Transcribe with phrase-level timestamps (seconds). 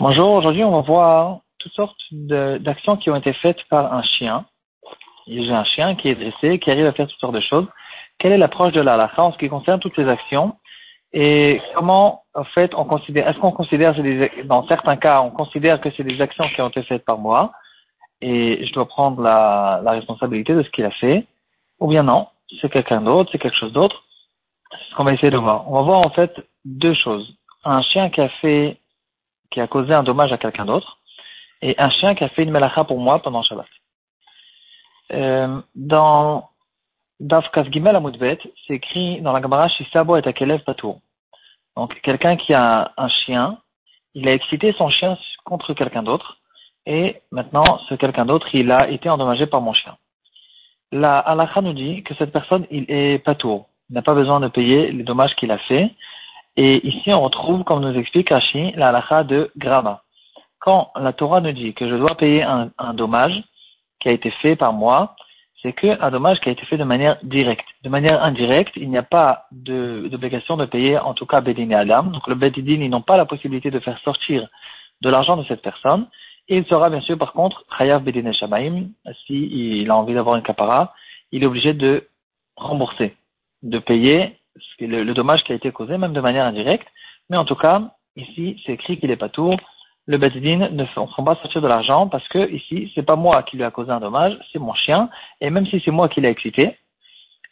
[0.00, 4.46] Bonjour, aujourd'hui on va voir toutes sortes d'actions qui ont été faites par un chien.
[5.26, 7.66] J'ai un chien qui est dressé, qui arrive à faire toutes sortes de choses.
[8.18, 10.56] Quelle est l'approche de la halakha en ce qui concerne toutes ces actions?
[11.12, 13.94] Et comment, en fait, on considère, est-ce qu'on considère,
[14.44, 17.52] dans certains cas, on considère que c'est des actions qui ont été faites par moi?
[18.22, 21.26] Et je dois prendre la responsabilité de ce qu'il a fait,
[21.80, 22.28] ou bien non,
[22.60, 24.04] c'est quelqu'un d'autre, c'est quelque chose d'autre.
[24.90, 25.68] Ce qu'on va essayer de voir.
[25.70, 27.34] On va voir en fait deux choses.
[27.64, 28.80] Un chien qui a fait,
[29.50, 30.98] qui a causé un dommage à quelqu'un d'autre,
[31.62, 33.66] et un chien qui a fait une melacha pour moi pendant Shabbat.
[35.12, 36.50] Euh, dans
[37.20, 41.00] Dafkas Gimel Amoudbet, c'est écrit dans la Gemara Shisabo et Akelev Patour.
[41.76, 43.58] Donc, quelqu'un qui a un chien,
[44.14, 46.38] il a excité son chien contre quelqu'un d'autre,
[46.86, 49.96] et maintenant, ce quelqu'un d'autre, il a été endommagé par mon chien.
[50.90, 53.67] La halakha nous dit que cette personne, il est patour.
[53.90, 55.90] N'a pas besoin de payer les dommages qu'il a fait.
[56.56, 60.02] Et ici, on retrouve, comme nous explique Rashi, la halakha de Grama.
[60.60, 63.44] Quand la Torah nous dit que je dois payer un, dommage
[64.00, 65.14] qui a été fait par moi,
[65.62, 67.66] c'est qu'un dommage qui a été fait de manière directe.
[67.82, 71.74] De manière indirecte, il n'y a pas d'obligation de, payer, en tout cas, Bedin et
[71.74, 72.04] Adam.
[72.04, 74.48] Donc le Bedin, ils n'ont pas la possibilité de faire sortir
[75.00, 76.06] de l'argent de cette personne.
[76.48, 78.88] Et il sera bien sûr, par contre, Chayav Bedin Shamaim,
[79.26, 80.94] s'il a envie d'avoir une capara,
[81.30, 82.08] il est obligé de
[82.56, 83.14] rembourser,
[83.62, 84.38] de payer
[84.80, 86.88] le, dommage qui a été causé, même de manière indirecte.
[87.30, 87.82] Mais en tout cas,
[88.16, 89.54] ici, c'est écrit qu'il n'est pas tout.
[90.06, 93.56] Le Bedin ne font pas sortir de l'argent parce que ici, c'est pas moi qui
[93.56, 95.10] lui a causé un dommage, c'est mon chien.
[95.40, 96.78] Et même si c'est moi qui l'ai excité,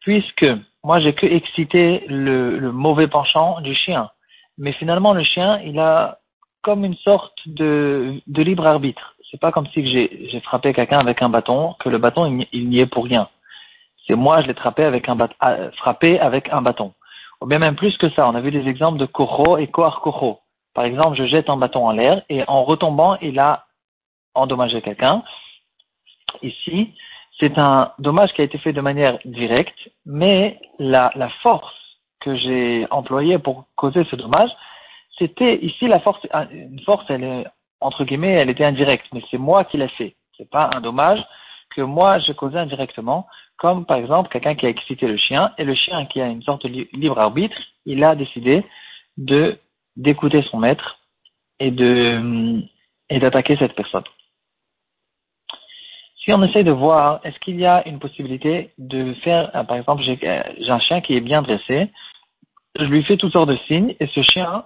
[0.00, 0.46] puisque
[0.82, 4.10] moi j'ai que excité le, mauvais penchant du chien.
[4.58, 6.18] Mais finalement, le chien, il a
[6.62, 9.14] comme une sorte de, de libre arbitre.
[9.30, 12.80] C'est pas comme si j'ai frappé quelqu'un avec un bâton, que le bâton il, n'y
[12.80, 13.28] est pour rien.
[14.10, 16.94] C'est moi, je l'ai frappé avec un bâton, ah, frappé avec un bâton.
[17.40, 20.00] Ou bien même plus que ça, on a vu des exemples de koro et kohar
[20.00, 20.40] koro.
[20.74, 23.66] Par exemple, je jette un bâton en l'air et en retombant, il a
[24.34, 25.22] endommagé quelqu'un.
[26.42, 26.92] Ici,
[27.38, 31.72] c'est un dommage qui a été fait de manière directe, mais la, force
[32.18, 34.50] que j'ai employée pour causer ce dommage,
[35.20, 36.18] c'était ici la force,
[36.50, 37.06] une force,
[37.80, 40.16] entre guillemets, elle était indirecte, mais c'est moi qui l'ai fait.
[40.36, 41.24] C'est pas un dommage
[41.74, 43.26] que moi j'ai causé indirectement,
[43.56, 46.42] comme par exemple quelqu'un qui a excité le chien, et le chien qui a une
[46.42, 48.64] sorte de libre arbitre, il a décidé
[49.16, 49.58] de
[49.96, 50.98] d'écouter son maître
[51.58, 52.62] et de
[53.10, 54.04] et d'attaquer cette personne.
[56.24, 60.02] Si on essaie de voir, est-ce qu'il y a une possibilité de faire, par exemple,
[60.02, 61.90] j'ai un chien qui est bien dressé,
[62.78, 64.64] je lui fais toutes sortes de signes, et ce chien,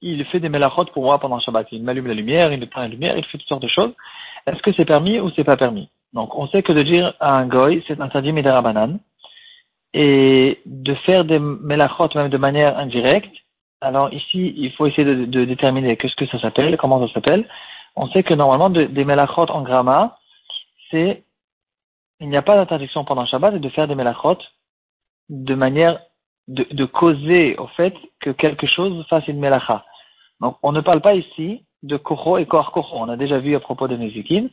[0.00, 1.68] il fait des melachot pour moi pendant Shabbat.
[1.72, 3.92] Il m'allume la lumière, il me prend la lumière, il fait toutes sortes de choses.
[4.46, 5.90] Est-ce que c'est permis ou c'est pas permis?
[6.12, 8.98] Donc, on sait que de dire à un goy, c'est interdit banane
[9.94, 13.34] Et de faire des melachot même de manière indirecte.
[13.80, 17.48] Alors ici, il faut essayer de, déterminer qu'est-ce que ça s'appelle, comment ça s'appelle.
[17.94, 20.18] On sait que normalement, des melachot en gramma,
[20.90, 21.24] c'est,
[22.20, 24.38] il n'y a pas d'interdiction pendant Shabbat de faire des melachot
[25.28, 26.00] de manière
[26.48, 29.84] de, de, causer au fait que quelque chose fasse une melacha.
[30.40, 32.84] Donc, on ne parle pas ici de koro et koro.
[32.92, 34.48] On a déjà vu à propos de Nezikin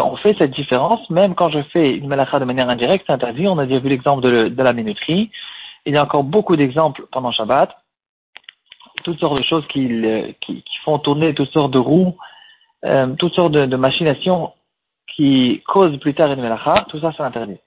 [0.00, 3.46] qu'on fait cette différence, même quand je fais une melacha de manière indirecte, c'est interdit.
[3.48, 5.30] On a déjà vu l'exemple de, la minuterie.
[5.86, 7.70] Il y a encore beaucoup d'exemples pendant Shabbat.
[9.02, 9.88] Toutes sortes de choses qui,
[10.40, 12.16] qui font tourner toutes sortes de roues,
[12.84, 14.52] euh, toutes sortes de, machinations
[15.14, 16.86] qui causent plus tard une melacha.
[16.88, 17.58] Tout ça, c'est interdit.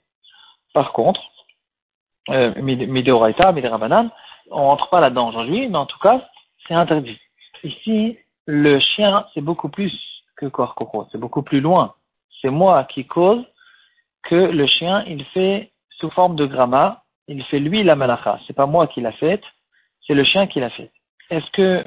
[0.74, 1.22] Par contre,
[2.30, 4.10] euh, Midoraita, Midirabanan,
[4.52, 6.22] on rentre pas là-dedans aujourd'hui, mais en tout cas,
[6.68, 7.20] c'est interdit.
[7.64, 9.94] Ici, le chien, c'est beaucoup plus
[10.38, 11.94] que Korkoko, c'est beaucoup plus loin.
[12.42, 13.44] C'est moi qui cause
[14.24, 18.40] que le chien, il fait sous forme de gramma, il fait lui la malacha.
[18.46, 19.44] C'est pas moi qui l'a faite,
[20.06, 20.92] c'est le chien qui l'a faite.
[21.30, 21.84] Est-ce que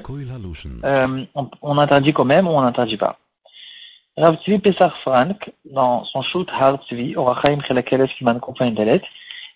[0.85, 1.25] euh,
[1.61, 3.17] on, interdit quand même ou on n'interdit pas?
[4.17, 8.39] Rav Tzvi Pesach Frank, dans son shoot Har Tzvi, Orachaim Kiman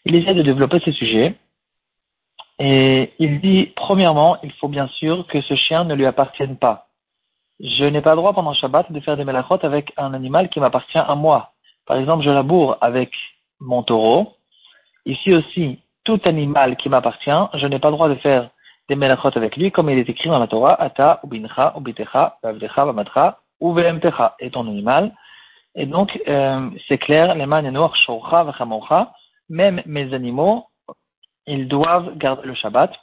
[0.06, 1.36] il essaie de développer ce sujet.
[2.58, 6.88] Et il dit, premièrement, il faut bien sûr que ce chien ne lui appartienne pas.
[7.60, 10.98] Je n'ai pas droit pendant Shabbat de faire des melachot avec un animal qui m'appartient
[10.98, 11.52] à moi.
[11.86, 13.12] Par exemple, je laboure avec
[13.60, 14.34] mon taureau.
[15.06, 18.50] Ici aussi, tout animal qui m'appartient, je n'ai pas droit de faire
[18.90, 22.86] des melachot avec lui, comme il est écrit dans la Torah, Ata, Ubincha, Ubitecha, Bavdecha,
[22.86, 25.14] Bamatra, Uvemtecha est ton animal.
[25.76, 29.14] Et donc, euh, c'est clair, les man Shorcha,
[29.50, 30.68] même mes animaux,
[31.48, 32.94] ils doivent garder le Shabbat.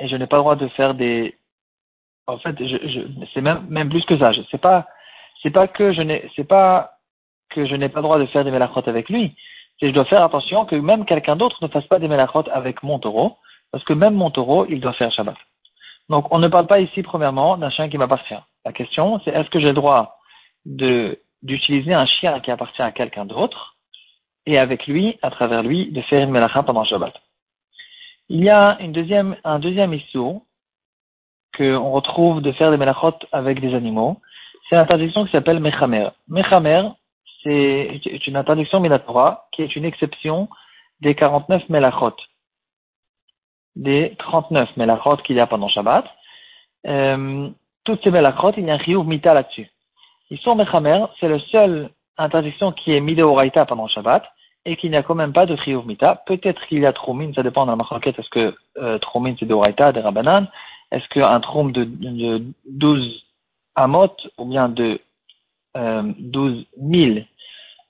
[0.00, 1.36] Et je n'ai pas le droit de faire des.
[2.26, 3.00] En fait, je, je,
[3.32, 4.32] c'est même, même plus que ça.
[4.50, 4.86] C'est pas,
[5.42, 6.92] c'est pas que je n'ai, c'est pas
[7.50, 9.36] que je n'ai pas le droit de faire des melachot avec lui.
[9.78, 12.82] C'est je dois faire attention que même quelqu'un d'autre ne fasse pas des melachot avec
[12.82, 13.36] mon taureau,
[13.70, 15.36] parce que même mon taureau, il doit faire Shabbat.
[16.08, 18.38] Donc, on ne parle pas ici, premièrement, d'un chien qui m'appartient.
[18.64, 20.18] La question, c'est est-ce que j'ai le droit
[20.64, 23.76] de, d'utiliser un chien qui appartient à quelqu'un d'autre
[24.46, 27.14] et avec lui, à travers lui, de faire une melacha pendant Shabbat?
[28.28, 30.18] Il y a une deuxième, un deuxième issue
[31.56, 34.20] qu'on retrouve de faire des melachot avec des animaux.
[34.68, 36.08] C'est l'interdiction qui s'appelle mechamer.
[36.28, 36.90] Mechamer,
[37.42, 40.48] c'est une interdiction minatora qui est une exception
[41.00, 42.16] des 49 melachot,
[43.76, 46.04] des 39 melachot qu'il y a pendant Shabbat.
[46.86, 47.48] Euh,
[47.84, 49.70] toutes ces melachot, il y a un riyuv mita là-dessus.
[50.30, 54.24] Ils sont mechamer, c'est la seule interdiction qui est mideoraita pendant Shabbat
[54.66, 56.22] et qu'il n'y a quand même pas de chiyuv mita.
[56.26, 59.46] Peut-être qu'il y a troumine, ça dépend de la marquette, est-ce que euh, troumine c'est
[59.46, 60.48] de des rabanan,
[60.92, 63.24] est-ce qu'un troum de, de 12
[63.74, 65.00] amot ou bien de
[65.76, 67.18] euh, 12 000,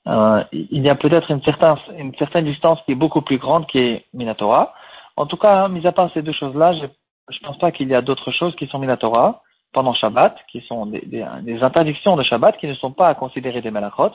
[0.08, 3.66] euh, il y a peut-être une certaine, une certaine distance qui est beaucoup plus grande
[3.66, 4.74] qui est Minatora.
[5.16, 7.94] En tout cas, mis à part ces deux choses-là, je ne pense pas qu'il y
[7.94, 9.42] a d'autres choses qui sont Minatora
[9.72, 11.02] pendant Shabbat, qui sont des,
[11.42, 14.12] des, interdictions de Shabbat qui ne sont pas à considérer des melachot,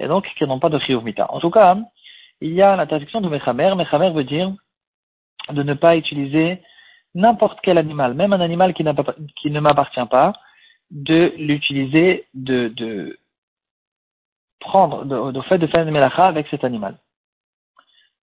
[0.00, 1.02] et donc qui n'ont pas de chiyuv.
[1.28, 1.76] En tout cas,
[2.40, 3.74] il y a l'interdiction de Mechamer.
[3.74, 4.52] Mechamer veut dire
[5.50, 6.62] de ne pas utiliser
[7.18, 10.32] n'importe quel animal, même un animal qui, ne m'appartient pas,
[10.90, 13.18] de l'utiliser, de,
[14.60, 16.96] prendre, de, de, fait de faire une melacha avec cet animal.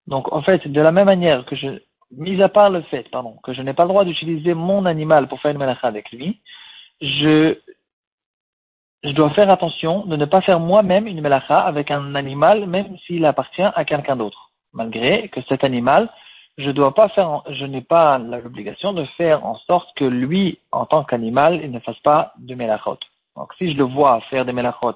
[0.06, 1.68] Donc, en fait, de la même manière que je,
[2.10, 5.28] mis à part le fait, pardon, que je n'ai pas le droit d'utiliser mon animal
[5.28, 6.40] pour faire une melacha avec lui,
[7.00, 7.58] je,
[9.04, 12.96] je dois faire attention de ne pas faire moi-même une melacha avec un animal, même
[13.06, 14.52] s'il appartient à quelqu'un d'autre.
[14.72, 16.10] Malgré que cet animal,
[16.58, 20.86] je dois pas faire, je n'ai pas l'obligation de faire en sorte que lui, en
[20.86, 22.98] tant qu'animal, il ne fasse pas de melachot.
[23.36, 24.94] Donc, si je le vois faire des melachot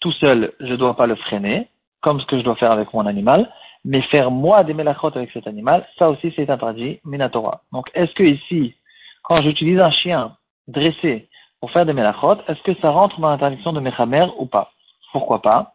[0.00, 1.68] tout seul, je ne dois pas le freiner,
[2.00, 3.52] comme ce que je dois faire avec mon animal,
[3.84, 7.60] mais faire moi des melachot avec cet animal, ça aussi c'est interdit, minatora.
[7.72, 8.74] Donc, est-ce que ici,
[9.22, 10.36] quand j'utilise un chien
[10.66, 11.28] dressé
[11.60, 14.72] pour faire des melachot, est-ce que ça rentre dans l'interdiction de Mechamer ou pas?
[15.12, 15.74] Pourquoi pas?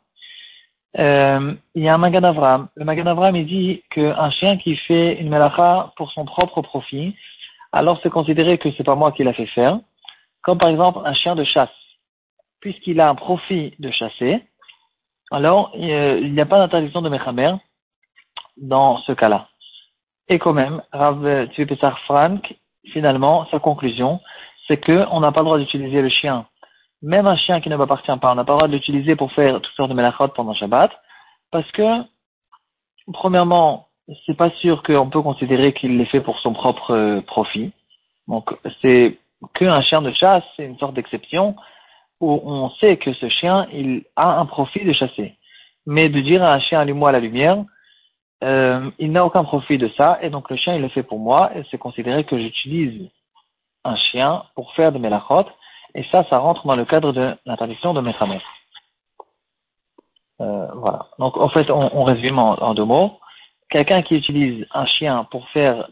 [1.00, 2.68] Euh, Il y a un Magan Avram.
[2.76, 7.16] Le Magan Avram, il dit qu'un chien qui fait une melacha pour son propre profit,
[7.72, 9.80] alors c'est considéré que c'est pas moi qui l'a fait faire.
[10.44, 11.70] Comme par exemple un chien de chasse.
[12.62, 14.44] Puisqu'il a un profit de chasser,
[15.32, 17.54] alors il n'y a pas d'interdiction de Mechamer
[18.58, 19.50] dans ce cas-là.
[20.28, 22.56] Et quand même, Rav Tzvipesar Frank,
[22.92, 24.20] finalement, sa conclusion,
[24.68, 26.46] c'est qu'on n'a pas le droit d'utiliser le chien.
[27.02, 29.32] Même un chien qui ne m'appartient pas, on n'a pas le droit de l'utiliser pour
[29.34, 30.92] faire toutes sortes de melachot pendant Shabbat,
[31.52, 32.04] parce que,
[33.14, 33.88] premièrement,
[34.26, 37.72] c'est pas sûr qu'on peut considérer qu'il l'ait fait pour son propre euh, profit.
[38.28, 39.18] Donc, c'est
[39.54, 41.56] qu'un chien de chasse, c'est une sorte d'exception
[42.22, 45.38] où on sait que ce chien, il a un profit de chasser.
[45.86, 47.64] Mais de dire à un chien, allume-moi la lumière,
[48.44, 51.20] euh, il n'a aucun profit de ça, et donc le chien, il le fait pour
[51.20, 53.10] moi, et c'est considéré que j'utilise
[53.84, 55.46] un chien pour faire des melachot,
[55.96, 58.42] et ça, ça rentre dans le cadre de l'interdiction de Mechamer.
[60.42, 61.08] Euh, voilà.
[61.18, 63.20] Donc, en fait, on, résume en, deux mots.
[63.70, 65.88] Quelqu'un qui utilise un chien pour faire,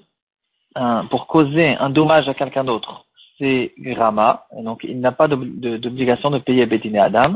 [1.09, 3.05] pour causer un dommage à quelqu'un d'autre,
[3.39, 7.35] c'est Grama, et donc il n'a pas d'obligation de, payer Bédine Adam.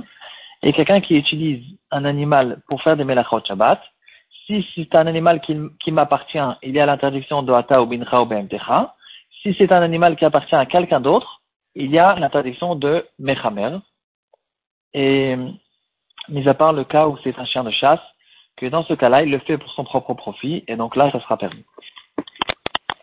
[0.62, 3.82] Et quelqu'un qui utilise un animal pour faire des melachot Shabbat,
[4.46, 8.30] si c'est un animal qui, m'appartient, il y a l'interdiction de Ata ou Bincha ou.
[9.42, 11.42] Si c'est un animal qui appartient à quelqu'un d'autre,
[11.78, 13.78] il y a l'interdiction de Mechamer.
[14.94, 15.36] Et,
[16.28, 18.02] mis à part le cas où c'est un chien de chasse,
[18.58, 21.22] que dans ce cas-là, il le fait pour son propre profit, et donc là, ça
[21.22, 21.64] sera permis.